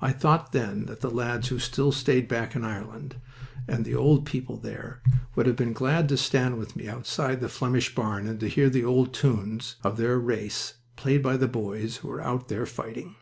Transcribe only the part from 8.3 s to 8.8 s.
to hear